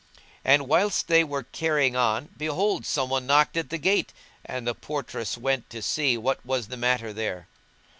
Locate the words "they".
1.07-1.23